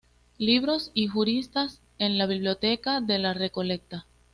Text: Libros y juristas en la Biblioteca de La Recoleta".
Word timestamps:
Libros 0.39 0.89
y 0.95 1.05
juristas 1.05 1.79
en 1.99 2.17
la 2.17 2.25
Biblioteca 2.25 3.01
de 3.01 3.19
La 3.19 3.35
Recoleta". 3.35 4.07